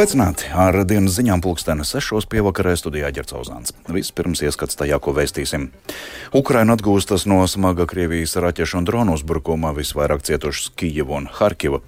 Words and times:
Sveicināti! 0.00 0.46
Ar 0.56 0.78
dienas 0.88 1.12
ziņām 1.18 1.42
pulksteni 1.44 1.84
sešos 1.84 2.24
pievakarē 2.32 2.70
studijā 2.72 3.10
Ģercauzāns. 3.12 3.74
Vispirms 3.92 4.40
ieskats 4.40 4.78
tajā, 4.80 4.96
ko 4.96 5.12
vēstīsim. 5.12 5.66
Ukraina 6.40 6.72
atgūstas 6.72 7.26
no 7.28 7.42
smaga 7.44 7.84
Krievijas 7.84 8.32
raķešu 8.40 8.78
un 8.80 8.88
dronu 8.88 9.18
uzbrukuma, 9.18 9.74
visvairāk 9.76 10.24
cietušas 10.24 10.70
Kijava 10.80 11.18
un 11.18 11.28
Harkiva. 11.28 11.82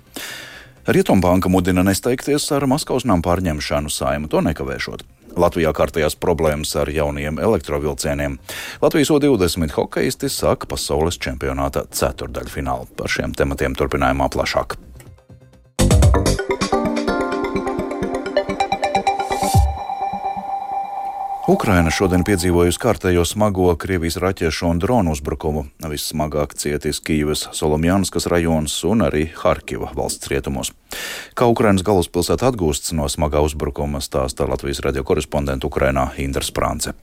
Rietumbanka 0.85 1.49
mudina 1.49 1.87
nesteigties 1.89 2.51
ar 2.53 2.69
Maskavas 2.69 3.09
nama 3.09 3.25
pārņemšanu 3.25 3.89
saimu, 3.89 4.29
to 4.29 4.45
nekavēšot. 4.45 5.09
Latvijā 5.33 5.73
kārtējās 5.73 6.21
problēmas 6.21 6.77
ar 6.77 6.93
jauniem 6.93 7.41
elektrovilcieniem. 7.41 8.37
Latvijas 8.85 9.17
O20 9.17 9.73
hokeisti 9.81 10.29
saka 10.29 10.69
pasaules 10.69 11.17
čempionāta 11.17 11.89
ceturdaļfinālu. 11.89 12.93
Par 12.93 13.09
šiem 13.09 13.33
tematiem 13.33 13.73
turpinājumā 13.73 14.29
plašāk. 14.37 14.77
Ukraina 21.51 21.91
šodien 21.91 22.23
piedzīvojusi 22.23 22.79
kārtējo 22.79 23.25
smago 23.27 23.73
Krievijas 23.75 24.15
raķešu 24.23 24.69
un 24.69 24.79
dronu 24.79 25.11
uzbrukumu. 25.17 25.65
Vissmagāk 25.91 26.55
cietis 26.55 27.03
Kīivas, 27.03 27.49
Solomjanskas 27.59 28.29
rajons 28.31 28.77
un 28.87 29.03
arī 29.09 29.25
Harkiva 29.41 29.91
valsts 29.99 30.31
rietumos. 30.31 30.71
Kā 31.35 31.51
Ukrainas 31.51 31.83
galvaspilsēta 31.83 32.47
atgūsts 32.47 32.95
no 32.95 33.11
smagā 33.11 33.43
uzbrukuma, 33.43 33.99
stāsta 33.99 34.47
Latvijas 34.47 34.85
radio 34.87 35.03
korespondenta 35.03 35.67
Ukrainā 35.67 36.13
Indra 36.23 36.47
Sprānce. 36.47 36.95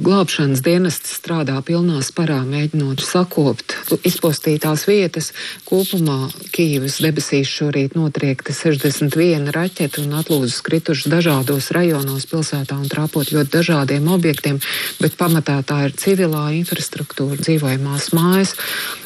Glābšanas 0.00 0.62
dienests 0.64 1.10
strādā 1.18 1.58
pilnā 1.60 1.98
sparā, 2.00 2.38
mēģinot 2.48 3.02
sakopt 3.04 3.74
izpostītās 4.08 4.86
vietas. 4.88 5.34
Kopumā 5.68 6.30
Kīivas 6.54 6.96
debesīs 7.04 7.50
šorīt 7.52 7.92
notriekta 7.92 8.54
61 8.56 9.50
raķeta 9.52 10.00
un 10.00 10.14
atlūzas 10.16 10.62
kritušas 10.64 11.12
dažādos 11.12 11.68
rajonos 11.76 12.24
pilsētā 12.30 12.78
un 12.80 12.88
trāpot 12.88 13.34
ļoti 13.36 13.52
dažādiem 13.52 14.08
objektiem, 14.16 14.62
bet 14.96 15.18
pamatā 15.20 15.58
tā 15.60 15.82
ir 15.90 15.92
civilā 16.00 16.46
infrastruktūra, 16.62 17.36
dzīvojamās 17.44 18.08
mājas. 18.16 18.56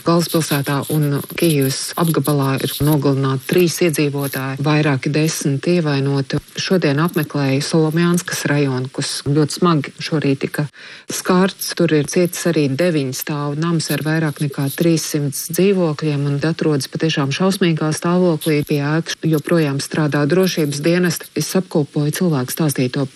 Galvaspilsētā 0.07 0.85
un 0.95 1.19
Kīivas 1.35 1.97
apgabalā 1.99 2.61
ir 2.63 2.77
nogalināti 2.87 3.51
trīs 3.51 3.81
iedzīvotāji, 3.89 4.63
vairāki 4.63 5.11
desmit 5.11 5.67
ievainoti. 5.67 6.39
Šodien 6.57 7.03
apmeklēju 7.03 7.59
Solomjānskas 7.67 8.47
rajonu, 8.47 8.87
kas 8.95 9.19
ļoti 9.27 9.59
smagi 9.59 9.97
šorīt 9.99 10.45
tika 10.47 10.69
skārts. 11.13 11.73
Tur 11.79 11.93
ir 11.97 12.09
cietis 12.11 12.47
arī 12.51 12.67
deviņu 12.73 13.15
stāvu 13.17 13.59
nams 13.61 13.89
ar 13.95 14.03
vairāk 14.07 14.41
nekā 14.45 14.69
300 14.77 15.55
dzīvokļiem 15.57 16.27
un 16.31 16.39
atrodas 16.47 16.91
patiešām 16.93 17.33
šausmīgā 17.35 17.91
stāvoklī. 17.97 18.63
Pie 18.67 18.81
ēkas 18.83 19.19
joprojām 19.27 19.81
strādā 19.83 20.25
drošības 20.29 20.83
dienesti. 20.85 21.31
Es 21.39 21.53
apkopoju 21.59 22.15
cilvēku 22.21 22.55
stāstīto. 22.55 23.07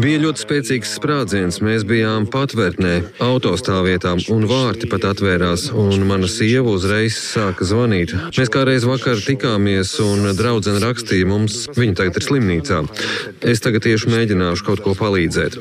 Bija 0.00 0.22
ļoti 0.22 0.44
spēcīgs 0.44 0.94
sprādziens. 0.98 1.60
Mēs 1.64 1.84
bijām 1.88 2.28
patvērtnē, 2.30 2.94
autostāvvietā, 3.24 4.14
un 4.32 4.46
vārti 4.50 4.88
pat 4.90 5.06
atvērās, 5.10 5.70
un 5.74 6.06
mana 6.08 6.28
sieva 6.30 6.74
uzreiz 6.76 7.18
sāka 7.18 7.66
zvanīt. 7.66 8.14
Mēs 8.36 8.52
kādreiz 8.52 8.86
vakar 8.88 9.20
tikāmies, 9.24 9.96
un 10.04 10.30
draudzene 10.38 10.82
rakstīja 10.84 11.28
mums, 11.30 11.64
viņa 11.76 11.98
tagad 12.00 12.20
ir 12.20 12.26
slimnīcā. 12.26 12.82
Es 13.40 13.62
tagad 13.64 13.86
tieši 13.86 14.12
mēģināšu 14.14 14.66
kaut 14.66 14.84
ko 14.84 14.94
palīdzēt. 14.98 15.60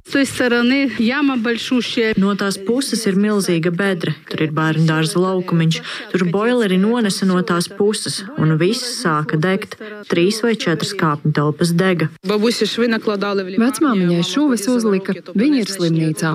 No 2.20 2.34
tās 2.40 2.58
puses 2.62 3.06
ir 3.10 3.18
milzīga 3.20 3.72
bedra, 3.76 4.14
tur 4.30 4.44
ir 4.46 4.52
bērnu 4.56 4.86
dārza 4.90 5.20
laukumiņš, 5.22 5.80
tur 6.14 6.26
boileri 6.32 6.78
nonesa 6.82 7.28
no 7.30 7.40
tās 7.46 7.70
puses, 7.72 8.22
un 8.38 8.56
viss 8.62 9.02
sāka 9.02 9.40
degt. 9.40 9.78
Trīs 10.10 10.42
vai 10.44 10.56
četras 10.60 10.94
kāpņu 10.98 11.34
telpas 11.36 11.74
dega. 11.78 12.10
Vecmāmiņai 13.66 14.24
šuvis 14.28 14.68
uzlika, 14.72 15.16
viņa 15.34 15.62
ir 15.64 15.74
slimnīcā. 15.74 16.34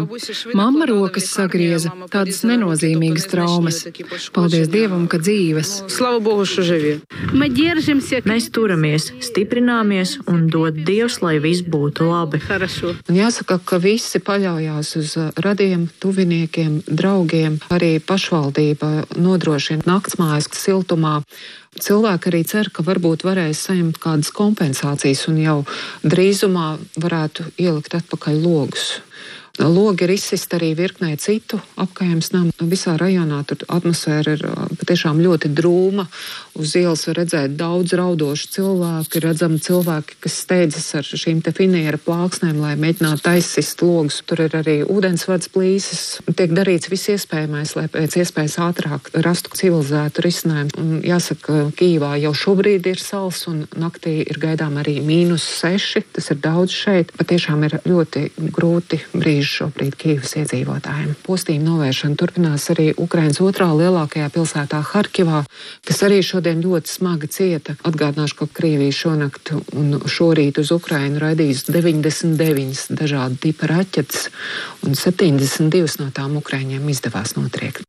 Mamma 0.56 0.88
rokas 0.90 1.28
sagrieza, 1.32 1.92
tādas 2.12 2.42
nenozīmīgas 2.48 3.28
traumas. 3.32 3.82
Paldies 4.34 4.68
Dievam, 4.72 5.06
ka 5.10 5.18
dzīves. 5.22 5.74
Mēs 8.28 8.50
turamies, 8.54 9.10
stiprināmies 9.24 10.16
un 10.30 10.46
dod 10.52 10.78
Dievs, 10.86 11.20
lai 11.24 11.36
viss 11.42 11.64
būtu 11.64 12.08
labi. 12.08 12.40
Un 13.08 13.18
jāsaka, 13.18 13.58
ka 13.64 13.78
visi 13.84 14.20
paļaujas 14.24 14.94
uz 15.00 15.12
radiem, 15.44 15.86
tuviniekiem, 16.00 16.80
draugiem. 16.88 17.58
Arī 17.74 17.98
pašvaldība 18.00 19.04
nodrošina 19.20 19.84
naktsmājas 19.88 20.48
siltumā. 20.56 21.20
Cilvēki 21.84 22.30
arī 22.30 22.42
cer, 22.48 22.70
ka 22.72 22.84
varbūt 22.86 23.26
varēs 23.26 23.64
saņemt 23.68 23.98
kādas 24.02 24.30
kompensācijas 24.34 25.26
un 25.30 25.40
jau 25.42 25.56
drīzumā 26.06 26.68
varētu 27.02 27.50
ielikt 27.60 27.98
atpakaļ 27.98 28.38
logus. 28.44 29.00
Logi 29.58 30.02
ir 30.02 30.10
izsist 30.16 30.50
arī 30.56 30.72
virknē 30.74 31.12
citu 31.22 31.60
apgājums 31.78 32.32
namu. 32.34 32.50
Visā 32.66 32.96
rajonā 32.98 33.38
tur 33.46 33.60
atmosfēra 33.70 34.32
ir 34.34 34.40
patiešām 34.80 35.20
ļoti 35.22 35.50
drūma. 35.54 36.08
Uz 36.58 36.72
ielas 36.78 37.04
var 37.06 37.20
redzēt 37.20 37.54
daudz 37.58 37.94
raudošu 37.94 38.50
cilvēku. 38.50 39.20
Ir 39.20 39.26
redzami 39.28 39.60
cilvēki, 39.62 40.16
kas 40.26 40.40
steidzas 40.42 40.88
ar 40.98 41.06
šīm 41.06 41.42
finiera 41.54 42.00
plāksnēm, 42.02 42.58
lai 42.58 42.72
mēģinātu 42.82 43.30
aizsist 43.30 43.84
logus. 43.86 44.20
Tur 44.26 44.42
ir 44.42 44.56
arī 44.58 44.80
ūdensvads 44.82 45.52
plīsis. 45.54 46.02
Tiek 46.34 46.50
darīts 46.50 46.90
viss 46.90 47.12
iespējamais, 47.14 47.76
lai 47.78 47.86
pēc 47.94 48.18
iespējas 48.24 48.58
ātrāk 48.58 49.12
rastu 49.22 49.54
civilizētu 49.54 50.26
risinājumu. 50.26 50.74
Un 50.82 50.98
jāsaka, 51.06 51.68
Kīvā 51.78 52.16
jau 52.24 52.34
šobrīd 52.42 52.90
ir 52.90 52.98
sals 52.98 53.46
un 53.50 53.64
naktī 53.78 54.18
ir 54.26 54.42
gaidām 54.42 54.82
arī 54.82 54.98
mīnus 54.98 55.46
seši. 55.62 56.04
Tas 56.18 56.32
ir 56.34 56.42
daudz 56.42 56.74
šeit. 56.74 57.14
Patiešām 57.14 57.62
ir 57.70 57.78
ļoti 57.86 58.26
grūti 58.50 59.02
brīži 59.14 59.43
brīži 59.44 59.60
šobrīd 59.60 59.96
Kīvas 60.00 60.34
iedzīvotājiem. 60.40 61.14
Postījuma 61.24 61.68
novēršana 61.68 62.16
turpinās 62.16 62.70
arī 62.72 62.94
Ukrainas 62.96 63.40
otrā 63.44 63.68
lielākajā 63.76 64.30
pilsētā 64.32 64.80
Harkivā, 64.80 65.44
kas 65.84 66.02
arī 66.02 66.22
šodien 66.24 66.62
ļoti 66.64 66.88
smagi 66.88 67.28
cieta. 67.28 67.76
Atgādināšu, 67.84 68.38
ka 68.40 68.46
Krievija 68.60 68.92
šonakt 68.92 69.52
un 69.76 70.00
šorīt 70.00 70.58
uz 70.58 70.72
Ukrainu 70.72 71.20
raidījis 71.20 71.66
99 71.68 72.94
dažādu 72.96 73.40
tipu 73.40 73.68
raķetes, 73.68 74.30
un 74.86 74.96
72 74.96 76.00
no 76.00 76.10
tām 76.14 76.38
Ukraiņiem 76.40 76.88
izdevās 76.88 77.36
notriekt. 77.36 77.84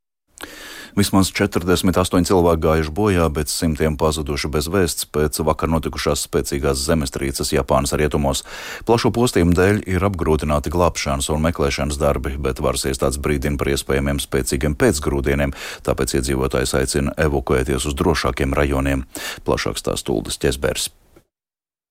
Vismaz 0.95 1.27
48 1.35 2.23
cilvēki 2.29 2.63
gājuši 2.63 2.91
bojā, 2.95 3.25
bet 3.35 3.51
simtiem 3.51 3.97
pazuduši 3.99 4.47
bez 4.53 4.69
vēsts 4.71 5.09
pēc 5.11 5.41
vakar 5.43 5.67
notikušās 5.73 6.23
spēcīgās 6.23 6.79
zemestrīces 6.87 7.51
Japānas 7.51 7.91
rietumos. 7.99 8.45
Plašo 8.87 9.11
postījumu 9.11 9.57
dēļ 9.59 9.83
ir 9.91 10.07
apgrūtināti 10.07 10.71
glābšanas 10.71 11.27
un 11.35 11.43
meklēšanas 11.49 11.99
darbi, 11.99 12.37
bet 12.39 12.63
varas 12.63 12.87
iestādes 12.87 13.19
brīdina 13.19 13.59
par 13.59 13.75
iespējamiem 13.75 14.23
spēcīgiem 14.23 14.79
pēcgrūdieniem, 14.79 15.51
tāpēc 15.83 16.15
iedzīvotājs 16.21 16.77
aicina 16.79 17.15
evakuēties 17.27 17.91
uz 17.91 17.99
drošākiem 17.99 18.55
rajoniem. 18.55 19.03
Plašāks 19.43 19.83
tās 19.83 20.07
Tuldas 20.07 20.39
ķezbērs. 20.39 20.93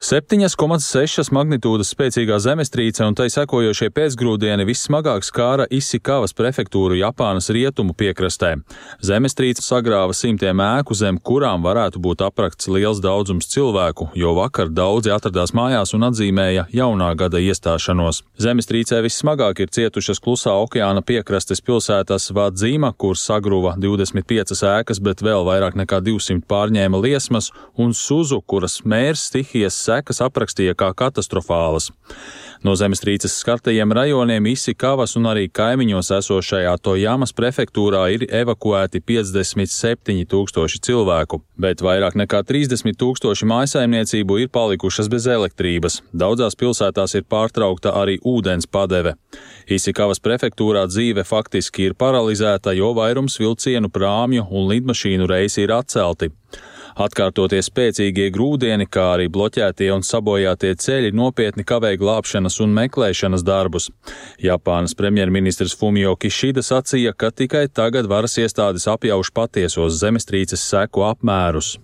7,6 0.05 1.31
magnitūdas 1.33 1.89
spēcīgā 1.95 2.37
zemestrīce 2.45 3.07
un 3.07 3.15
tai 3.17 3.31
sekojošie 3.33 3.87
pēcgrūdieni 3.97 4.67
vissmagāk 4.69 5.25
skāra 5.25 5.65
Isikavas 5.73 6.35
prefektūru 6.37 6.99
Japānas 6.99 7.49
rietumu 7.57 7.95
piekrastē. 7.97 8.51
Zemestrīce 9.01 9.65
sagrāva 9.65 10.13
simtiem 10.13 10.61
ēku, 10.61 10.93
zem 10.93 11.17
kurām 11.17 11.65
varētu 11.65 12.03
būt 12.05 12.25
aprakts 12.27 12.69
liels 12.69 13.01
daudzums 13.01 13.49
cilvēku, 13.55 14.11
jo 14.13 14.35
vakar 14.37 14.69
daudzi 14.69 15.15
atradās 15.15 15.55
mājās 15.57 15.95
un 15.97 16.05
atzīmēja 16.11 16.67
jaunā 16.77 17.09
gada 17.17 17.41
iestāšanos. 17.41 18.21
Zemestrīcē 18.45 19.01
vissmagāk 19.09 19.65
ir 19.65 19.73
cietušas 19.73 20.21
klusā 20.21 20.53
okeāna 20.67 21.01
piekrastes 21.01 21.65
pilsētas 21.65 22.29
Vadzīma, 22.37 22.93
kur 22.93 23.17
sagruva 23.17 23.73
25 23.81 24.61
ēkas, 24.75 25.01
bet 25.01 25.25
vēl 25.25 25.49
vairāk 25.49 25.81
nekā 25.81 26.05
200 26.05 26.45
pārņēma 26.45 27.01
liesmas, 27.09 27.55
un 27.81 27.97
Suzu, 27.97 28.43
kuras 28.45 28.83
mērs 28.85 29.31
stihijas 29.31 29.81
sekas 29.95 30.23
aprakstīja 30.25 30.75
kā 30.75 30.93
katastrofālas. 30.97 31.91
No 32.65 32.75
zemestrīces 32.79 33.35
skartajiem 33.43 33.93
rajoniem 33.93 34.47
Isikavas 34.49 35.17
un 35.19 35.29
arī 35.29 35.51
kaimiņos 35.53 36.11
esošajā 36.19 36.73
Tojamas 36.83 37.35
prefektūrā 37.37 38.07
ir 38.15 38.25
evakuēti 38.43 39.03
57 39.05 40.25
tūkstoši 40.31 40.81
cilvēku, 40.87 41.43
bet 41.61 41.85
vairāk 41.85 42.17
nekā 42.17 42.41
30 42.49 42.97
tūkstoši 43.01 43.49
mājasaimniecību 43.51 44.41
ir 44.45 44.53
palikušas 44.55 45.11
bez 45.13 45.29
elektrības. 45.29 46.01
Daudzās 46.13 46.57
pilsētās 46.57 47.19
ir 47.19 47.29
pārtraukta 47.29 47.93
arī 48.01 48.17
ūdens 48.25 48.71
padeve. 48.71 49.17
Isikavas 49.69 50.23
prefektūrā 50.25 50.87
dzīve 50.89 51.25
faktiski 51.29 51.91
ir 51.91 51.99
paralizēta, 52.01 52.73
jo 52.73 52.95
vairums 52.97 53.37
vilcienu, 53.41 53.93
prāmju 53.93 54.49
un 54.51 54.71
lidmašīnu 54.73 55.29
reisi 55.29 55.67
ir 55.67 55.77
atcelti. 55.77 56.33
Atkārtoties 56.95 57.67
spēcīgie 57.71 58.29
grūdieni, 58.35 58.87
kā 58.87 59.09
arī 59.17 59.27
bloķētie 59.33 59.89
un 59.91 60.05
sabojātie 60.07 60.75
ceļi 60.79 61.11
nopietni 61.17 61.67
kavēja 61.67 61.99
glābšanas 61.99 62.61
un 62.63 62.77
meklēšanas 62.77 63.43
darbus. 63.47 63.89
Japānas 64.39 64.95
premjerministrs 64.95 65.75
Fumio 65.79 66.15
Kishida 66.15 66.63
sacīja, 66.63 67.15
ka 67.19 67.33
tikai 67.35 67.67
tagad 67.67 68.07
varas 68.11 68.39
iestādes 68.39 68.87
apjauš 68.91 69.33
patiesos 69.35 69.99
zemestrīces 69.99 70.63
seku 70.63 71.03
apmērus. 71.09 71.75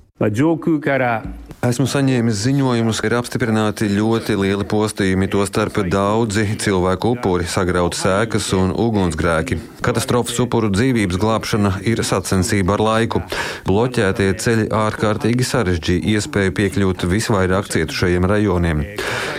Esmu 1.65 1.87
saņēmis 1.89 2.43
ziņojumus, 2.45 2.99
ka 3.01 3.09
ir 3.09 3.15
apstiprināti 3.17 3.87
ļoti 3.89 4.35
lieli 4.37 4.67
postījumi, 4.69 5.31
tostarp 5.33 5.81
daudzi 5.89 6.45
cilvēku 6.61 7.15
upuri, 7.17 7.49
sagrauts 7.49 8.03
sēkas 8.05 8.51
un 8.57 8.75
ugunsgrēki. 8.77 9.57
Katastrofas 9.81 10.37
upuru 10.43 10.69
dzīvības 10.73 11.19
glābšana 11.21 11.73
ir 11.89 12.03
sacensība 12.05 12.77
ar 12.77 12.85
laiku. 12.85 13.23
Bloķētie 13.69 14.29
ceļi 14.43 14.67
ārkārtīgi 14.77 15.47
sarežģīja 15.47 16.17
iespēju 16.17 16.55
piekļūt 16.59 17.07
visvairāk 17.09 17.71
cietušajiem 17.73 18.29
rajoniem. 18.29 18.83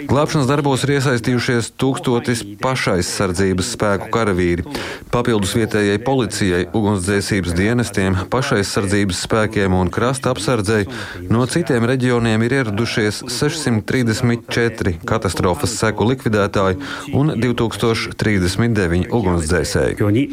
Glābšanas 0.09 0.49
darbos 0.49 0.81
ir 0.85 0.95
iesaistījušies 0.97 1.71
tūkstotis 1.79 2.41
pašaizsardzības 2.61 3.69
spēku 3.75 4.09
karavīri. 4.13 4.65
Papildus 5.13 5.53
vietējai 5.55 6.01
policijai, 6.03 6.63
ugunsdzēsības 6.75 7.55
dienestiem, 7.57 8.17
pašaizsardzības 8.33 9.21
spēkiem 9.27 9.75
un 9.77 9.91
krasta 9.93 10.33
apsardzei 10.33 10.87
no 11.29 11.45
citiem 11.49 11.85
reģioniem 11.87 12.47
ir 12.47 12.57
ieradušies 12.61 13.21
634 13.29 14.97
katastrofas 15.07 15.77
seku 15.77 16.09
likvidētāji 16.09 16.81
un 17.17 17.35
2039 17.37 19.11
ugunsdzēsēji. 19.11 20.30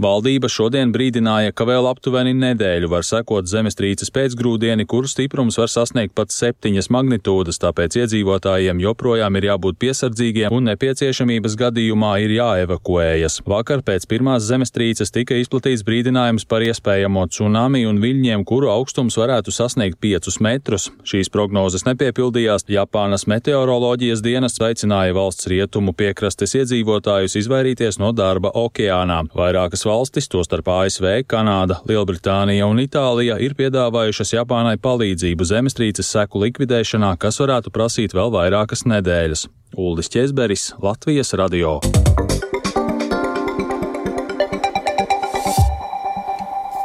Valdība 0.00 0.48
šodien 0.52 0.90
brīdināja, 0.92 1.52
ka 1.56 1.64
vēl 1.68 1.86
aptuveni 1.88 2.34
nedēļu 2.36 2.88
var 2.92 3.04
sekot 3.04 3.48
zemestrīces 3.48 4.10
pēcgrūdieni, 4.12 4.84
kuru 4.88 5.08
stiprums 5.08 5.56
var 5.60 5.70
sasniegt 5.72 6.14
pat 6.16 6.32
septiņas 6.32 6.88
magnitūdas, 6.92 7.60
tāpēc 7.62 7.96
iedzīvotājiem 8.02 8.80
joprojām 8.84 9.38
ir 9.40 9.48
jābūt 9.50 9.78
piesardzīgiem 9.80 10.52
un 10.52 10.68
nepieciešamības 10.70 11.56
gadījumā 11.62 12.12
ir 12.24 12.34
jāevakuējas. 12.36 13.40
Vakar 13.48 13.84
pēc 13.86 14.08
pirmās 14.10 14.44
zemestrīces 14.48 15.12
tika 15.14 15.36
izplatīts 15.40 15.84
brīdinājums 15.86 16.48
par 16.48 16.64
iespējamo 16.66 17.26
tsunami 17.32 17.86
un 17.88 18.00
viļņiem, 18.04 18.44
kuru 18.48 18.72
augstums 18.72 19.16
varētu 19.20 19.54
sasniegt 19.54 20.00
5 20.04 20.40
metrus. 20.44 20.90
Šīs 21.08 21.32
prognozes 21.32 21.86
nepiepildījās. 21.88 22.68
Japānas 22.72 23.28
meteoroloģijas 23.30 24.24
dienas 24.24 24.60
aicināja 24.60 25.16
valsts 25.16 25.48
rietumu 25.52 25.96
piekrastes 25.96 26.56
iedzīvotājus 26.60 27.38
izvairīties 27.44 28.00
no 28.02 28.12
darba 28.16 28.52
okeānā. 28.56 29.25
Vairākas 29.34 29.82
valstis, 29.88 30.28
tostarp 30.30 30.68
ASV, 30.70 31.24
Kanāda, 31.30 31.80
Lielbritānija 31.88 32.68
un 32.70 32.82
Itālija, 32.82 33.38
ir 33.42 33.56
piedāvājušas 33.58 34.34
Japānai 34.36 34.76
palīdzību 34.78 35.48
zemestrīces 35.48 36.12
seku 36.14 36.44
likvidēšanā, 36.46 37.16
kas 37.18 37.40
varētu 37.42 37.74
prasīt 37.74 38.16
vēl 38.16 38.30
vairākas 38.34 38.86
nedēļas. 38.86 39.48
Uldis 39.76 40.12
Česberis, 40.12 40.70
Latvijas 40.82 41.34
radio. 41.36 41.80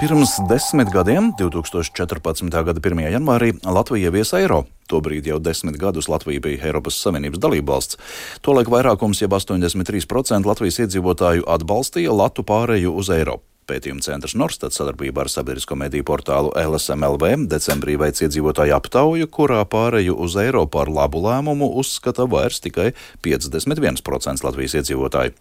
Pirms 0.02 0.40
desmit 0.50 0.90
gadiem, 0.90 1.28
2014. 1.38 2.50
gada 2.66 2.82
1. 2.82 3.02
janvārī, 3.14 3.52
Latvija 3.62 4.10
ieviesa 4.10 4.40
eiro. 4.42 4.64
Tobrīd 4.90 5.30
jau 5.30 5.38
desmit 5.38 5.78
gadus 5.78 6.10
Latvija 6.10 6.42
bija 6.42 6.72
Eiropas 6.72 6.98
Savienības 7.04 7.38
dalībvalsts. 7.44 8.00
Tolaik 8.42 8.74
vairākums, 8.74 9.22
jeb 9.22 9.38
83% 9.38 10.50
Latvijas 10.50 10.82
iedzīvotāju 10.82 11.46
atbalstīja 11.46 12.18
Latu 12.18 12.42
pāreju 12.42 12.98
uz 12.98 13.14
eiro. 13.14 13.44
Pētījuma 13.72 14.04
centrs 14.04 14.34
Norstats 14.36 14.82
sadarbībā 14.82 15.24
ar 15.24 15.30
sabiedrisko 15.32 15.78
mediju 15.80 16.04
portālu 16.10 16.50
LSMLV 16.60 17.46
decembrī 17.52 17.96
veic 18.02 18.20
iedzīvotāju 18.20 18.76
aptauju, 18.76 19.30
kurā 19.32 19.62
pāreju 19.64 20.18
uz 20.26 20.36
eiro 20.42 20.66
par 20.68 20.92
labu 20.92 21.22
lēmumu 21.24 21.70
uzskata 21.80 22.26
vairs 22.28 22.60
tikai 22.66 22.90
51% 23.24 24.44
Latvijas 24.44 24.76
iedzīvotāju. 24.82 25.36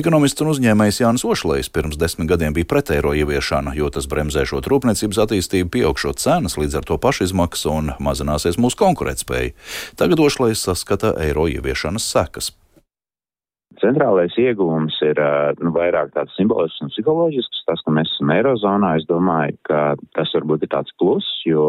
Ekonomists 0.00 0.40
un 0.40 0.54
uzņēmējs 0.54 1.02
Jānis 1.04 1.28
Ošlējs 1.28 1.68
pirms 1.74 2.00
desmit 2.00 2.32
gadiem 2.32 2.56
bija 2.56 2.70
pret 2.72 2.94
eiro 2.96 3.12
ieviešanu, 3.12 3.76
jo 3.76 3.92
tas 3.92 4.08
bremzēšot 4.08 4.72
rūpniecības 4.72 5.20
attīstību, 5.26 5.74
pieaugšot 5.76 6.22
cenas, 6.22 6.56
līdz 6.56 6.80
ar 6.80 6.88
to 6.88 6.96
pašizmaksu 7.02 7.74
un 7.76 7.96
mazināsies 8.00 8.56
mūsu 8.56 8.80
konkurētspēja. 8.86 9.52
Tagad 10.00 10.24
Ošlējs 10.30 10.64
saskata 10.70 11.12
eiro 11.20 11.44
ieviešanas 11.52 12.08
sekas. 12.08 12.54
Centrālais 13.82 14.34
ieguvums 14.40 14.96
ir 15.04 15.18
nu, 15.60 15.72
vairāk 15.74 16.12
tāds 16.14 16.34
simbolisks 16.38 16.82
un 16.84 16.92
psiholoģisks. 16.92 17.64
Tas, 17.68 17.82
ka 17.84 17.92
mēs 17.94 18.10
esam 18.14 18.32
Eirozonā, 18.34 18.94
es 19.00 19.06
domāju, 19.08 19.56
ka 19.68 19.80
tas 20.16 20.32
varbūt 20.36 20.66
ir 20.66 20.72
tāds 20.72 20.94
plus, 21.00 21.26
jo 21.48 21.66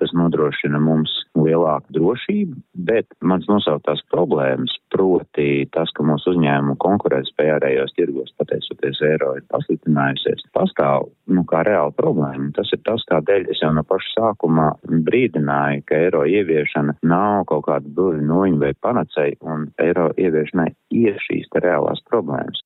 tas 0.00 0.14
nodrošina 0.16 0.80
mums 0.82 1.12
lielāku 1.38 1.94
drošību, 1.96 2.58
bet 2.88 3.08
mans 3.22 3.46
nosauktās 3.50 4.02
problēmas, 4.12 4.74
proti 4.94 5.66
tas, 5.74 5.90
ka 5.96 6.04
mūsu 6.06 6.34
uzņēmumu 6.34 6.76
konkurētspēja 6.82 7.58
ārējos 7.58 7.94
tirgos, 7.98 8.32
pateicoties 8.38 9.00
eiro, 9.08 9.32
ir 9.38 9.46
pasliktinājusies, 9.50 10.46
pastāv 10.56 11.08
nu, 11.34 11.42
kā 11.50 11.64
reāla 11.66 11.94
problēma. 11.98 12.52
Tas 12.56 12.70
ir 12.74 12.82
tas, 12.86 13.02
kādēļ 13.10 13.50
es 13.54 13.62
jau 13.64 13.72
no 13.74 13.84
paša 13.88 14.12
sākuma 14.14 14.68
brīdināju, 15.08 15.82
ka 15.88 16.02
eiro 16.06 16.22
ieviešana 16.30 16.98
nav 17.02 17.48
kaut 17.50 17.66
kāda 17.70 17.96
burvi 17.96 18.22
noņa 18.28 18.60
vai 18.62 18.74
panacei, 18.86 19.34
un 19.42 19.66
eiro 19.82 20.12
ieviešanai 20.20 20.70
ir 21.04 21.18
šīs 21.26 21.50
reālās 21.58 22.04
problēmas. 22.10 22.62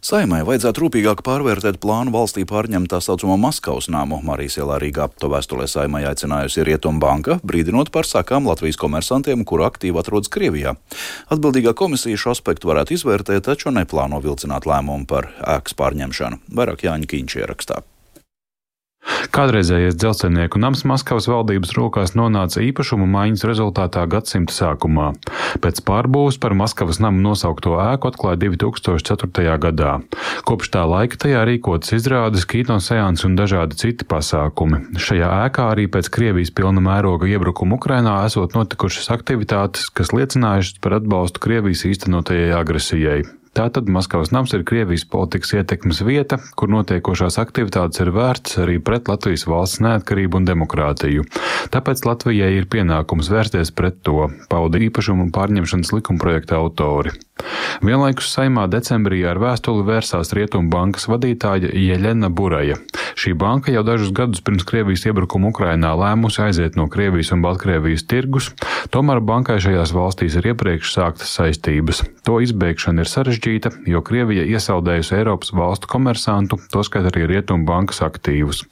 Saimai 0.00 0.38
vajadzētu 0.48 0.80
rūpīgāk 0.80 1.18
pārvērtēt 1.26 1.76
plānu 1.82 2.14
valstī 2.14 2.46
pārņemt 2.48 2.88
tā 2.88 3.02
saucamo 3.04 3.34
Maskavas 3.36 3.90
namu. 3.92 4.22
Marijas 4.24 4.56
ielā 4.56 4.78
Rīgā 4.80 5.10
to 5.20 5.28
vēstulē 5.28 5.66
saimai 5.68 6.06
aicinājusi 6.08 6.64
Rietumbanka, 6.64 7.36
brīdinot 7.44 7.92
par 7.92 8.08
sakām 8.08 8.48
Latvijas 8.48 8.80
komersantiem, 8.80 9.44
kuru 9.44 9.68
aktīvi 9.68 10.00
atrodas 10.00 10.32
Krievijā. 10.32 10.72
Atbildīgā 11.28 11.76
komisija 11.76 12.16
šo 12.16 12.32
aspektu 12.32 12.72
varētu 12.72 12.96
izvērtēt, 12.96 13.44
taču 13.44 13.76
neplāno 13.76 14.24
vilcināt 14.24 14.64
lēmumu 14.64 15.04
par 15.04 15.34
ēkas 15.44 15.76
pārņemšanu. 15.76 16.46
Vairāk 16.48 16.88
Jāņa 16.88 17.12
Kīņš 17.12 17.42
ierakstā. 17.44 17.84
Kādreizējais 19.30 19.94
dzelzceļnieku 19.94 20.58
nams 20.58 20.82
Maskavas 20.88 21.28
valdības 21.30 21.70
rokās 21.76 22.16
nonāca 22.18 22.60
īpašumu 22.66 23.06
maiņas 23.08 23.44
rezultātā 23.46 24.02
gadsimta 24.10 24.52
sākumā. 24.52 25.12
Pēc 25.62 25.80
pārbūves 25.86 26.36
par 26.42 26.56
Maskavas 26.58 26.98
namu 27.02 27.22
nosaukto 27.24 27.76
ēku 27.80 28.10
atklāja 28.10 28.40
2004. 28.42 29.56
gadā. 29.62 29.94
Kopš 30.48 30.72
tā 30.74 30.84
laika 30.88 31.20
tajā 31.24 31.46
rīkotas 31.46 31.94
izrādes, 31.96 32.46
kino 32.50 32.80
seansi 32.82 33.28
un 33.30 33.38
dažādi 33.38 33.78
citi 33.80 34.08
pasākumi. 34.10 34.98
Šajā 34.98 35.32
ēkā 35.46 35.70
arī 35.76 35.86
pēc 35.88 36.10
Krievijas 36.12 36.52
pilna 36.52 36.82
mēroga 36.84 37.30
iebrukuma 37.30 37.78
Ukrainā 37.78 38.20
esot 38.26 38.58
notikušas 38.58 39.12
aktivitātes, 39.14 39.88
kas 39.94 40.12
liecinājušas 40.16 40.82
par 40.82 41.00
atbalstu 41.00 41.46
Krievijas 41.46 41.86
īstenotajai 41.88 42.50
agresijai. 42.58 43.20
Tātad 43.50 43.88
Maskavas 43.90 44.30
nams 44.30 44.52
ir 44.54 44.62
Krievijas 44.62 45.02
politikas 45.10 45.50
ietekmes 45.58 46.04
vieta, 46.06 46.36
kur 46.54 46.70
notiekošās 46.70 47.34
aktivitātes 47.42 47.98
ir 47.98 48.12
vērts 48.14 48.60
arī 48.62 48.76
pret 48.78 49.10
Latvijas 49.10 49.42
valsts 49.50 49.82
neatkarību 49.82 50.38
un 50.38 50.46
demokrātiju. 50.46 51.24
Tāpēc 51.74 52.04
Latvijai 52.06 52.52
ir 52.54 52.68
pienākums 52.70 53.30
vērsties 53.32 53.74
pret 53.74 53.98
to, 54.06 54.28
pauda 54.52 54.78
īpašumu 54.78 55.32
pārņemšanas 55.34 55.90
likumprojekta 55.96 56.60
autori. 56.62 57.10
Vienlaikus 57.82 58.30
saimā 58.30 58.68
decembrī 58.70 59.24
ar 59.26 59.40
vēstuli 59.42 59.82
vērsās 59.88 60.30
Rietumu 60.36 60.70
bankas 60.70 61.08
vadītāja 61.10 61.72
Jeļena 61.74 62.30
Buraja. 62.30 62.78
Šī 63.18 63.32
banka 63.34 63.72
jau 63.74 63.82
dažus 63.82 64.12
gadus 64.14 64.44
pirms 64.44 64.62
Krievijas 64.68 65.06
iebrukuma 65.08 65.50
Ukrainā 65.50 65.90
lēmusi 65.98 66.44
aiziet 66.44 66.78
no 66.78 66.86
Krievijas 66.92 67.32
un 67.34 67.42
Baltkrievijas 67.42 68.06
tirgus, 68.06 68.52
tomēr 68.94 69.22
bankai 69.24 69.58
šajās 69.64 69.94
valstīs 69.96 70.36
ir 70.38 70.52
iepriekš 70.52 70.94
sāktas 70.94 71.34
saistības. 71.34 72.04
To 72.28 72.38
izbēgšana 72.44 73.02
ir 73.02 73.10
sarežģīta 73.10 73.39
sarežģīta, 73.40 73.86
jo 73.88 74.00
Krievija 74.02 74.44
iesaldējusi 74.44 75.16
Eiropas 75.16 75.52
valstu 75.52 75.88
komersantu, 75.88 76.58
toskat 76.72 77.08
arī 77.10 77.26
Rietumu 77.26 77.64
bankas 77.64 78.02
aktīvus. 78.02 78.64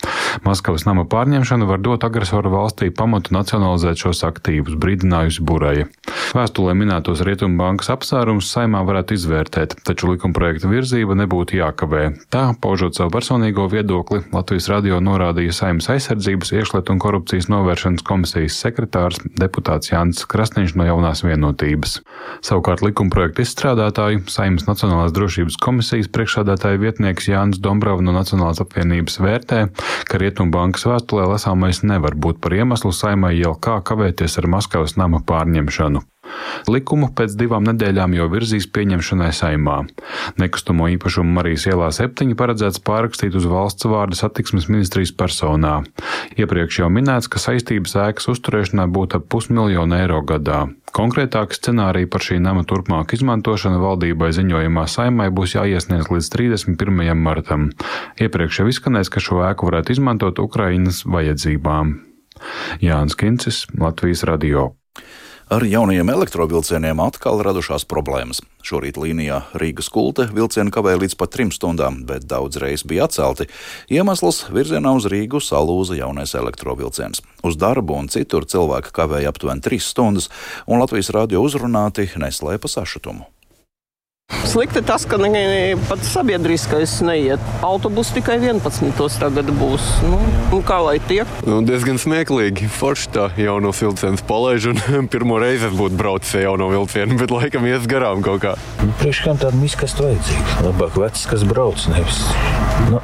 Maskavas 0.44 0.84
nama 0.86 1.04
pārņemšana 1.08 1.66
var 1.66 1.80
dot 1.80 2.04
agresoru 2.04 2.50
valstī 2.50 2.90
pamatu 2.90 3.32
nacionalizēt 3.32 3.98
šos 3.98 4.24
aktīvus, 4.24 4.76
brīdinājusi 4.76 5.42
Buraja. 5.42 5.88
Vēstulē 6.36 6.74
minētos 6.76 7.22
Rietumu 7.24 7.56
bankas 7.58 7.88
apsvērumus 7.90 8.50
saimā 8.52 8.82
varētu 8.84 9.16
izvērtēt, 9.16 9.78
taču 9.84 10.12
likumprojekta 10.12 10.68
virzība 10.68 11.16
nebūtu 11.16 11.58
jākavē. 11.58 12.04
Tā, 12.30 12.52
paužot 12.60 12.98
savu 12.98 13.12
personīgo 13.14 13.68
viedokli, 13.72 14.20
Latvijas 14.32 14.68
radio 14.68 15.00
norādīja 15.00 15.54
saimnes 15.56 15.88
aizsardzības, 15.94 16.52
iekšlietu 16.52 16.92
un 16.92 17.00
korupcijas 17.02 17.48
novēršanas 17.48 18.04
komisijas 18.04 18.60
sekretārs 18.60 19.22
deputāts 19.40 19.92
Jānis 19.92 20.26
Krasniņš 20.28 20.76
no 20.76 20.88
jaunās 20.88 21.24
vienotības. 21.24 22.00
Savukārt 22.44 22.84
likumprojekta 22.84 23.44
izstrādātāju 23.46 24.26
saimnes 24.28 24.57
Saeimas 24.58 24.72
Nacionālās 24.74 25.12
drošības 25.14 25.56
komisijas 25.62 26.08
priekšsādātāja 26.10 26.80
vietnieks 26.82 27.28
Jānis 27.30 27.60
Dombrava 27.62 28.02
no 28.02 28.10
Nacionālās 28.16 28.58
apvienības 28.64 29.20
vērtē, 29.22 29.60
ka 30.10 30.18
Rietumbankas 30.18 30.86
vēstulē 30.88 31.28
lasāmais 31.30 31.84
nevar 31.86 32.18
būt 32.18 32.40
par 32.42 32.56
iemeslu 32.58 32.90
saimai 32.90 33.36
jau 33.38 33.54
kā 33.54 33.78
kavēties 33.78 34.38
ar 34.42 34.50
Maskavas 34.50 34.96
nama 34.98 35.22
pārņemšanu. 35.22 36.02
Likumu 36.68 37.10
pēc 37.16 37.36
divām 37.38 37.66
nedēļām 37.68 38.16
jau 38.16 38.28
virzīs 38.32 38.68
pieņemšanai 38.74 39.30
saimā. 39.36 39.78
Nekustamo 40.40 40.88
īpašumu 40.94 41.38
Marijas 41.38 41.68
ielā 41.70 41.90
septiņi 41.94 42.36
paredzēts 42.38 42.82
pārrakstīt 42.84 43.36
uz 43.38 43.46
valsts 43.48 43.88
vārda 43.88 44.18
satiksmes 44.18 44.68
ministrijas 44.72 45.14
personā. 45.16 45.80
Iepriekš 46.38 46.82
jau 46.82 46.90
minēts, 46.92 47.30
ka 47.30 47.40
saistības 47.42 47.96
ēkas 48.08 48.28
uzturēšanai 48.34 48.88
būtu 48.92 49.20
ap 49.20 49.30
pusmiljonu 49.32 49.98
eiro 49.98 50.20
gadā. 50.26 50.66
Konkrētāki 50.96 51.58
scenāriji 51.58 52.08
par 52.10 52.24
šī 52.24 52.38
nama 52.42 52.64
turpmāku 52.66 53.18
izmantošanu 53.18 53.80
valdībai 53.82 54.30
ziņojumā 54.36 54.86
saimai 54.88 55.28
būs 55.34 55.54
jāiesniedz 55.58 56.08
līdz 56.12 56.30
31. 56.32 57.12
martam. 57.18 57.68
Iepriekš 58.20 58.62
jau 58.62 58.68
izskanēs, 58.72 59.12
ka 59.12 59.22
šo 59.22 59.42
ēku 59.50 59.68
varētu 59.68 59.94
izmantot 59.96 60.40
Ukrainas 60.42 61.04
vajadzībām. 61.04 61.98
Jānis 62.84 63.18
Kincis, 63.18 63.66
Latvijas 63.78 64.24
radio. 64.28 64.72
Ar 65.48 65.64
jaunajiem 65.64 66.10
elektrovilcieniem 66.12 66.98
atkal 67.00 67.38
radušās 67.40 67.86
problēmas. 67.88 68.42
Šorīt 68.60 68.98
līnijā 69.00 69.38
Rīgas 69.56 69.86
kulte 69.88 70.26
vilcieni 70.28 70.68
kavēja 70.68 71.00
līdz 71.00 71.14
pat 71.16 71.32
trim 71.32 71.48
stundām, 71.48 72.02
bet 72.04 72.26
daudz 72.28 72.60
reiz 72.60 72.84
bija 72.84 73.06
atcelti. 73.08 73.46
Iemesls- 73.88 74.42
virzienā 74.56 74.92
uz 74.92 75.06
Rīgu 75.08 75.40
salūza 75.40 75.96
jaunais 75.96 76.34
elektrovilciens. 76.36 77.22
Uz 77.42 77.56
darbu 77.56 77.96
un 77.96 78.08
citur 78.08 78.44
cilvēki 78.44 78.92
kavēja 78.92 79.32
aptuveni 79.32 79.64
trīs 79.64 79.88
stundas, 79.88 80.28
un 80.66 80.80
Latvijas 80.80 81.08
radio 81.16 81.40
uzrunāti 81.40 82.12
neslēpa 82.12 82.68
sašutumu. 82.68 83.24
Slikti 84.48 84.80
tas, 84.80 85.04
ka 85.04 85.18
ne, 85.20 85.76
pat 85.90 86.00
sabiedriskais 86.08 87.02
neiet. 87.04 87.42
Autobus 87.60 88.08
tikai 88.16 88.38
11. 88.40 88.96
tagad 89.20 89.50
būs. 89.58 89.84
Nu, 90.08 90.16
nu, 90.48 90.60
kā 90.64 90.78
lai 90.80 90.94
tiek? 91.04 91.28
Nu, 91.44 91.58
diezgan 91.60 92.00
smieklīgi. 92.00 92.70
Forši 92.72 93.10
tā 93.12 93.26
jauno 93.36 93.74
vilcienu 93.76 94.16
palaiž. 94.24 94.70
Pirmo 95.12 95.36
reizi 95.42 95.68
es 95.68 95.76
būtu 95.76 96.00
braucis 96.00 96.32
ar 96.38 96.46
jauno 96.46 96.70
vilcienu, 96.72 97.18
bet 97.20 97.34
laikam 97.34 97.68
ies 97.68 97.84
garām 97.90 98.24
kaut 98.24 98.40
kā. 98.46 98.54
Priekš 99.02 99.20
kam 99.26 99.36
tāda 99.42 99.60
miskastu 99.60 100.06
vajadzīga? 100.06 100.56
Labāk 100.64 100.96
vecs, 100.96 101.26
kas 101.28 101.44
brauc, 101.44 101.84
nevis. 101.92 102.24
Nu, 102.88 103.02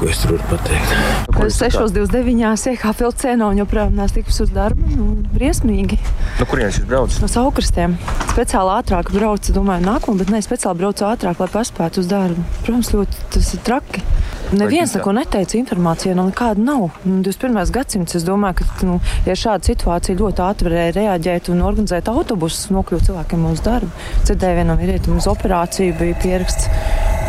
ko 0.00 0.10
es 0.10 0.18
tur 0.24 0.34
varu 0.34 0.50
pateikt? 0.50 0.96
Kad 1.30 1.54
6.29. 1.54 2.74
iekāpu 2.74 3.06
vilcienā 3.06 3.52
un 3.52 3.62
joprojām 3.62 3.94
neesmu 3.94 4.18
tikus 4.18 4.42
uz 4.42 4.50
darbu, 4.54 4.90
nu, 4.96 5.08
briesmīgi. 5.30 6.00
No 6.40 6.48
kurienes 6.50 6.80
jūs 6.80 6.90
braucat? 6.90 7.22
No 7.22 7.30
saukrastiem. 7.30 7.94
Speciāli 8.32 8.74
ātrāk 8.80 9.12
braucu, 9.14 9.54
domāju, 9.54 9.86
nākamā, 9.86 10.22
bet 10.24 10.32
ne 10.32 10.39
speciāli 10.44 10.80
braucu 10.80 11.06
ātrāk, 11.08 11.40
lai 11.42 11.48
paspētu 11.52 12.02
uz 12.02 12.08
darbu. 12.10 12.44
Protams, 12.64 12.92
ļoti 12.94 13.26
tas 13.34 13.52
ir 13.56 13.62
traki. 13.66 14.02
Neviens 14.50 14.96
neko 14.96 15.12
neteica, 15.14 15.58
informācija 15.60 16.16
no 16.18 16.24
nekāda 16.26 16.62
nav. 16.64 16.88
Nu, 17.04 17.20
21. 17.22 17.70
gadsimts, 17.74 18.16
es 18.18 18.26
domāju, 18.26 18.64
ka 18.64 18.88
nu, 18.88 18.98
ja 19.28 19.36
šāda 19.38 19.70
situācija 19.70 20.18
ļoti 20.18 20.44
ātri 20.46 20.70
varēja 20.70 20.96
reaģēt 20.98 21.52
un 21.54 21.62
organizēt 21.66 22.10
autobusus, 22.10 22.72
nokļūt 22.74 23.10
cilvēkiem 23.10 23.46
uz 23.52 23.62
darbu. 23.66 23.92
Dzirdēju 24.24 24.60
vienam 24.62 24.80
vīrietim 24.80 25.20
uz 25.20 25.30
operāciju 25.30 25.94
bija 26.00 26.18
pieraksts. 26.24 26.70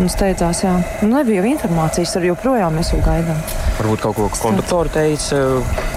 Un 0.01 0.09
steidzās, 0.09 0.63
jā. 0.65 0.71
Nu, 1.03 1.11
nebija 1.13 1.43
informācijas, 1.45 2.15
arī 2.17 2.31
joprojām 2.31 2.73
mēs 2.79 2.89
jau 2.89 3.01
gaidām. 3.05 3.37
Varbūt 3.77 4.01
kaut 4.01 4.17
ko 4.17 4.27
konduktori 4.33 4.89
teica. 4.93 5.41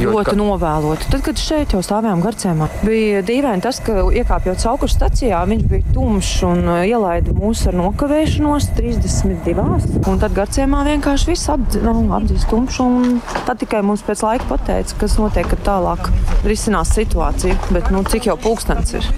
Ļoti 0.01 0.35
novēloti. 0.37 1.09
Tad, 1.13 1.23
kad 1.25 1.41
šeit 1.41 1.73
jau 1.73 1.81
stāvējām 1.85 2.21
garcēmā, 2.25 2.69
bija 2.85 3.23
dīvaini 3.25 3.65
tas, 3.65 3.81
ka 3.85 4.05
iekāpjot 4.13 4.61
sauku 4.61 4.89
stacijā, 4.93 5.41
viņš 5.49 5.65
bija 5.71 5.95
tumšs 5.97 6.45
un 6.51 6.63
uh, 6.69 6.83
ielaida 6.85 7.33
mūs 7.37 7.65
ar 7.71 7.79
nokavēšanos 7.81 8.71
32. 8.77 9.67
Un 10.11 10.21
tad 10.21 10.37
garcēmā 10.37 10.85
vienkārši 10.91 11.31
viss 11.33 11.53
apdz, 11.55 11.81
nu, 11.85 11.97
apdzīs 12.19 12.49
tumšu. 12.51 12.85
un 12.85 13.21
Tad 13.45 13.61
tikai 13.61 13.83
mums 13.85 14.05
pēc 14.05 14.25
laika 14.25 14.49
pateica, 14.53 15.01
kas 15.01 15.19
notiek, 15.21 15.49
kad 15.49 15.65
tālāk 15.67 16.11
risinās 16.45 16.93
situācija. 16.97 17.57
Bet 17.73 17.93
nu, 17.95 18.05
cik 18.09 18.29
jau 18.31 18.41
pulkstenis 18.41 18.99
ir? 19.01 19.15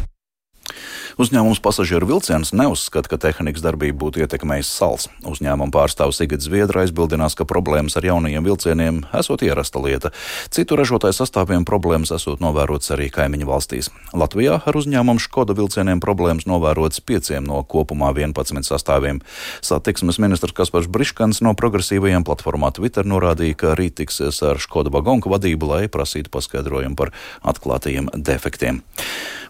Uzņēmums 1.16 1.62
pasažieru 1.64 2.04
vilciens 2.11 2.50
neuzskata, 2.52 3.08
ka 3.08 3.16
tehnikas 3.16 3.62
darbība 3.64 3.96
būtu 4.02 4.20
ietekmējusi 4.20 4.68
sals. 4.68 5.06
Uzņēmuma 5.25 5.73
pārstāvs 5.73 6.18
Sigits 6.20 6.44
Zviedra 6.44 6.82
aizbildinās, 6.82 7.32
ka 7.32 7.46
problēmas 7.49 7.96
ar 7.96 8.04
jaunajiem 8.04 8.44
vilcieniem 8.44 8.99
esot 9.16 9.40
ierasta 9.46 9.80
lieta. 9.80 10.11
Citu 10.52 10.76
ražotāju 10.76 11.16
sastāviem 11.16 11.64
problēmas 11.64 12.12
esot 12.12 12.42
novērotas 12.44 12.92
arī 12.92 13.08
kaimiņu 13.14 13.49
valstīs. 13.49 13.88
Latvijā 14.12 14.58
ar 14.61 14.76
uzņēmumu 14.76 15.23
Škoda 15.25 15.56
vilcieniem 15.56 16.02
problēmas 16.04 16.44
novērotas 16.44 17.00
pieciem 17.00 17.49
no 17.49 17.62
kopumā 17.64 18.12
11 18.12 18.68
sastāviem. 18.68 19.23
Satiksmes 19.64 20.20
ministrs 20.20 20.52
Kaspars 20.52 20.85
Briškans 20.92 21.40
no 21.40 21.56
progresīvajiem 21.56 22.28
platformā 22.28 22.75
Twitter 22.76 23.08
norādīja, 23.08 23.56
ka 23.64 23.73
rīt 23.80 23.96
tiksies 24.02 24.42
ar 24.44 24.61
Škoda 24.61 24.92
vagonku 24.92 25.32
vadību, 25.32 25.73
lai 25.73 25.82
prasītu 25.88 26.28
paskaidrojumu 26.37 27.00
par 27.00 27.16
atklātajiem 27.40 28.12
defektiem. 28.20 28.82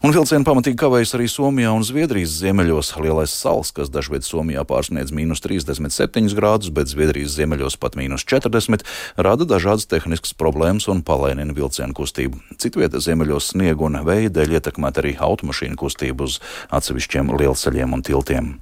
Un 0.07 0.13
vilcienu 0.15 0.47
pamatīgi 0.47 0.79
kavējas 0.79 1.17
arī 1.17 1.27
Somijā 1.27 1.56
un 1.65 1.85
Zviedrijas 1.87 2.35
ziemeļos. 2.43 2.91
Lielais 3.01 3.33
sals, 3.33 3.71
kas 3.73 3.89
dažviet 3.89 4.27
Somijā 4.29 4.67
pārsniedz 4.69 5.15
mīnus 5.17 5.41
37 5.41 6.37
grādus, 6.37 6.69
bet 6.69 6.93
Zviedrijas 6.93 7.33
ziemeļos 7.39 7.79
pat 7.81 7.97
mīnus 7.97 8.27
40, 8.29 8.85
rada 9.17 9.49
dažādas 9.49 9.89
tehniskas 9.89 10.37
problēmas 10.37 10.91
un 10.93 11.01
palēnina 11.01 11.57
vilcienu 11.57 11.97
kustību. 11.97 12.43
Citvieta 12.61 13.01
ziemeļos 13.01 13.55
sniegu 13.55 13.89
un 13.89 14.03
vēja 14.05 14.35
dēļ 14.37 14.59
ietekmēt 14.61 15.01
arī 15.01 15.17
automašīnu 15.17 15.81
kustību 15.81 16.29
uz 16.29 16.39
atsevišķiem 16.69 17.33
lielceļiem 17.41 17.97
un 17.97 18.05
tiltiem. 18.05 18.55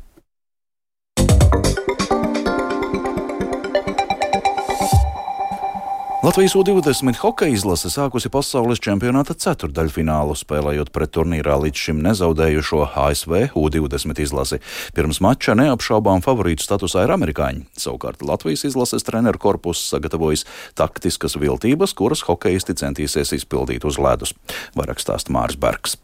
Latvijas 6.24 6.54
U-20 6.56 7.18
hokeja 7.20 7.52
izlase 7.52 7.90
sākusi 7.92 8.30
pasaules 8.32 8.78
čempionāta 8.80 9.34
ceturdaļfinālu, 9.36 10.32
spēlējot 10.40 10.88
pret 10.94 11.10
turnīrā 11.12 11.58
līdz 11.60 11.82
šim 11.82 11.98
nezaudējušo 12.06 12.78
ASV 13.02 13.34
U-20 13.52 14.22
izlasi. 14.24 14.58
Pirms 14.96 15.20
mača 15.20 15.52
neapšaubām 15.60 16.24
favorītu 16.24 16.64
statusā 16.64 17.04
ir 17.04 17.12
amerikāņi. 17.12 17.66
Savukārt 17.76 18.24
Latvijas 18.24 18.64
izlases 18.70 19.04
treneru 19.04 19.42
korpuss 19.42 19.84
sagatavojis 19.92 20.46
taktiskas 20.80 21.36
viltības, 21.36 21.92
kuras 21.92 22.24
hokeisti 22.24 22.72
centīsies 22.80 23.36
izpildīt 23.36 23.84
uz 23.84 24.00
ledus. 24.00 24.32
Vairāk 24.80 25.04
stāsta 25.04 25.36
Mārs 25.36 25.60
Bergs. 25.60 25.98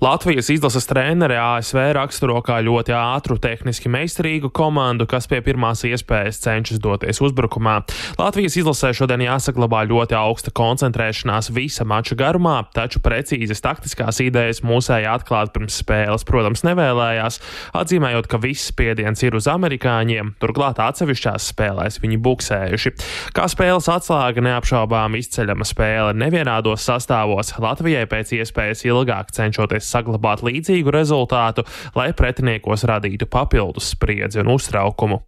Latvijas 0.00 0.48
izlases 0.50 0.88
trenere 0.90 1.36
ASV 1.38 1.78
raksturo 1.94 2.40
kā 2.42 2.56
ļoti 2.66 2.92
ātru, 2.98 3.36
tehniski 3.38 3.88
meistarīgu 3.88 4.48
komandu, 4.50 5.06
kas 5.06 5.28
pie 5.30 5.38
pirmās 5.46 5.84
iespējas 5.86 6.40
cenšas 6.42 6.80
doties 6.82 7.22
uzbrukumā. 7.22 7.76
Latvijas 8.18 8.56
izlasē 8.58 8.90
šodien 8.98 9.22
jāsaglabā 9.22 9.84
ļoti 9.86 10.16
augsta 10.18 10.50
koncentrēšanās 10.50 11.52
visa 11.54 11.86
mača 11.86 12.18
garumā, 12.18 12.56
taču 12.74 12.98
precīzas 13.04 13.62
taktiskās 13.62 14.18
idejas 14.24 14.64
mūsēji 14.66 15.06
atklāt 15.12 15.54
pirms 15.54 15.78
spēles, 15.84 16.26
protams, 16.26 16.66
nevēlējās, 16.66 17.38
atzīmējot, 17.78 18.28
ka 18.28 18.42
viss 18.42 18.74
spiediens 18.74 19.22
ir 19.22 19.38
uz 19.38 19.46
amerikāņiem, 19.54 20.34
turklāt 20.42 20.82
atsevišķās 20.82 21.48
spēlēs 21.54 22.00
viņi 22.02 22.20
buksējuši. 22.26 22.94
Kā 23.38 23.46
spēles 23.46 23.88
atslēga 23.94 24.42
neapšaubām 24.50 25.14
izceļama 25.22 25.70
spēle 25.70 26.18
nevienādos 26.18 26.90
sastāvos, 26.90 27.54
Latvijai 27.62 28.04
pēc 28.10 28.36
iespējas 28.42 28.84
ilgāk 28.90 29.30
cenšoties 29.38 29.83
saglabāt 29.86 30.44
līdzīgu 30.46 30.94
rezultātu, 30.94 31.66
lai 31.98 32.12
pretiniekos 32.16 32.86
radītu 32.88 33.28
papildus 33.30 33.92
spriedzi 33.94 34.42
un 34.42 34.54
uztraukumu. 34.54 35.20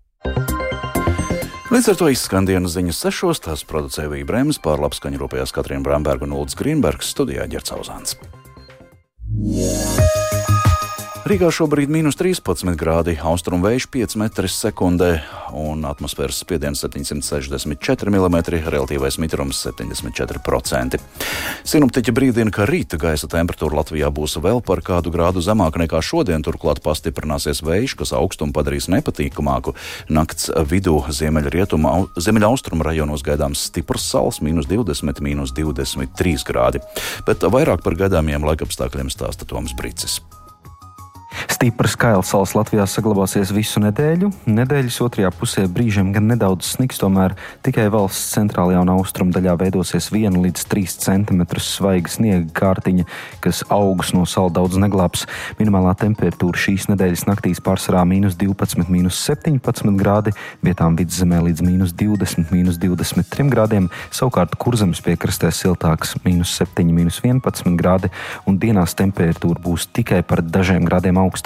Līdz 1.66 1.88
ar 1.90 1.96
to 1.98 2.08
izskan 2.12 2.46
dienas 2.46 2.76
ziņas 2.76 3.00
sešos, 3.02 3.40
tās 3.42 3.64
producēja 3.66 4.12
Vija 4.12 4.28
Brēmas, 4.28 4.60
pārlapskaņu 4.62 5.18
rūpējās 5.18 5.54
Katrīna 5.56 5.82
Bramberga 5.82 6.28
un 6.28 6.36
Ulds 6.38 6.54
Grīnbergs, 6.58 7.10
studijā 7.10 7.48
Ģercauzāns. 7.50 8.14
Rīgā 11.26 11.48
šobrīd 11.50 11.88
ir 11.88 11.90
mīnus 11.90 12.14
13 12.20 12.76
grādi, 12.78 13.16
austrumu 13.18 13.66
vējš 13.66 13.88
5 13.90 14.12
m2 14.20 15.06
un 15.58 15.80
atmosfēras 15.88 16.36
spiediens 16.38 16.84
764 16.84 18.12
mm, 18.12 18.36
relatīvais 18.70 19.18
mitrums 19.18 19.64
74%. 19.66 21.00
Sinoptiķi 21.66 22.14
brīdina, 22.14 22.54
ka 22.54 22.68
rīta 22.70 23.00
gaisa 23.02 23.26
temperatūra 23.32 23.80
Latvijā 23.80 24.12
būs 24.14 24.38
vēl 24.38 24.62
par 24.62 24.84
kādu 24.86 25.10
grādu 25.10 25.42
zemāka 25.42 25.82
nekā 25.82 25.98
šodien, 25.98 26.46
turklāt 26.46 26.78
pastiprināsies 26.86 27.64
vējš, 27.66 27.98
kas 28.04 28.14
augstumu 28.14 28.54
padarīs 28.54 28.86
nepatīkamāku. 28.94 29.74
Nakts 30.06 30.54
vidū 30.70 31.00
ziemeļaustrumu 31.10 32.86
rajonos 32.86 33.26
gaidāms 33.26 33.66
stiprs 33.72 34.06
sals, 34.14 34.38
mīnus 34.46 34.70
20, 34.70 35.26
mīnus 35.26 35.58
23 35.58 36.46
grādi, 36.46 36.86
bet 37.26 37.42
vairāk 37.42 37.82
par 37.82 37.98
gaidāmiem 37.98 38.46
laikapstākļiem 38.46 39.10
stāsta 39.10 39.42
Toms 39.42 39.74
Brīcis. 39.74 40.20
Stiprs 41.56 41.94
kails 41.96 42.28
salas 42.28 42.50
Latvijā 42.52 42.84
saglabāsies 42.84 43.48
visu 43.56 43.80
nedēļu. 43.80 44.28
Nedēļas 44.44 44.98
otrajā 45.00 45.30
pusē 45.32 45.62
brīžiem 45.72 46.10
gan 46.12 46.26
nedaudz 46.28 46.74
sniks, 46.74 46.98
tomēr 47.00 47.32
tikai 47.64 47.86
valsts 47.94 48.34
centrālajā 48.34 48.82
un 48.84 48.90
austrumu 48.92 49.32
daļā 49.32 49.54
veidosies 49.62 50.10
1 50.12 50.36
līdz 50.36 50.66
3 50.68 50.96
cm 51.00 51.40
svaiga 51.64 52.12
sniega 52.12 52.52
kārtiņa, 52.58 53.06
kas 53.40 53.62
augus 53.72 54.12
no 54.12 54.26
sala 54.28 54.52
daudz 54.52 54.76
neglābs. 54.82 55.24
Minimālā 55.56 55.94
temperatūra 55.96 56.60
šīs 56.60 56.90
nedēļas 56.90 57.24
naktīs 57.30 57.64
pārsvarā- 57.64 58.04
minus 58.12 58.36
12, 58.36 58.90
minus 58.92 59.16
17 59.24 59.96
grādi, 59.96 60.36
vietām 60.60 60.92
vidzemē 60.92 61.40
līdz 61.40 61.64
minus 61.64 61.96
20, 61.96 62.52
minus 62.52 62.76
23 62.76 63.48
grādiem, 63.48 63.88
savukārt 64.10 64.58
kurzemes 64.60 65.00
piekrastē 65.00 65.48
siltāks- 65.48 66.18
minus 66.26 66.52
7, 66.52 66.92
minus 66.92 67.22
11 67.24 67.80
grādi, 67.80 68.12
un 68.46 68.58
dienās 68.58 68.92
temperatūra 68.92 69.56
būs 69.56 69.88
tikai 69.88 70.22
par 70.22 70.42
dažiem 70.42 70.84
grādiem 70.84 71.16
augstāka. 71.16 71.45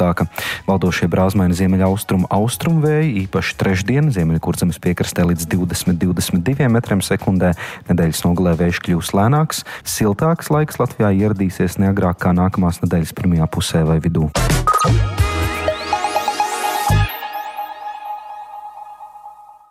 Valdošie 0.68 1.08
brāzmaini 1.10 1.56
ziemeļaustrumu 1.58 2.30
austrumu 2.32 2.84
vēji, 2.84 3.26
īpaši 3.26 3.56
trešdien 3.60 4.10
ziemeļkurzemes 4.14 4.80
piekrastē 4.82 5.26
līdz 5.30 5.48
20-22 5.52 6.70
metriem 6.72 7.04
sekundē. 7.04 7.52
Nedēļas 7.90 8.24
nogalē 8.26 8.56
vējš 8.64 8.82
kļūs 8.86 9.14
lēnāks, 9.18 9.64
siltāks 9.84 10.52
laiks 10.52 10.80
Latvijā 10.82 11.12
ieradīsies 11.24 11.80
neagrāk 11.82 12.22
kā 12.24 12.34
nākamās 12.36 12.82
nedēļas 12.84 13.16
pirmajā 13.18 13.50
pusē 13.52 13.86
vai 13.88 14.00
vidū. 14.02 14.30